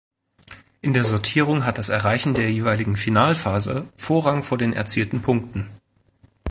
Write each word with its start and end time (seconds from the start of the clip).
In 0.81 0.95
der 0.95 1.03
Sortierung 1.03 1.63
hat 1.63 1.77
das 1.77 1.89
erreichen 1.89 2.33
der 2.33 2.51
jeweiligen 2.51 2.97
Finalphase 2.97 3.87
Vorrang 3.97 4.41
vor 4.41 4.57
den 4.57 4.73
erzielten 4.73 5.21
Punkten. 5.21 5.69